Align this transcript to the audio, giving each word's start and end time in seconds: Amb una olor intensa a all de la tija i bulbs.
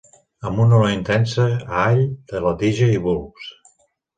Amb 0.51 0.61
una 0.63 0.73
olor 0.77 0.93
intensa 0.93 1.45
a 1.57 1.77
all 1.83 2.03
de 2.33 2.43
la 2.47 2.57
tija 2.63 2.91
i 2.99 2.99
bulbs. 3.05 3.53